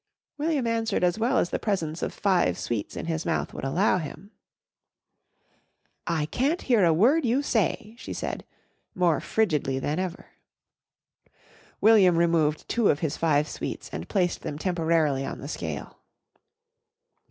[0.39, 3.99] William answered as well as the presence of five sweets in his mouth would allow
[3.99, 4.31] him.
[6.07, 8.43] "I can't hear a word you say," she said
[8.95, 10.31] more frigidly than ever.
[11.81, 15.99] William removed two of his five sweets and placed them temporarily on the scale.